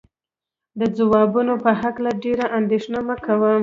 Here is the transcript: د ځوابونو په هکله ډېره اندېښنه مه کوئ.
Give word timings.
د 0.79 0.81
ځوابونو 0.97 1.53
په 1.63 1.71
هکله 1.81 2.11
ډېره 2.23 2.45
اندېښنه 2.59 2.99
مه 3.07 3.15
کوئ. 3.25 3.57